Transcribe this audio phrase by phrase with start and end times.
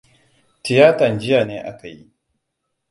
[0.63, 2.03] Tiyatan jiya ne aka yi.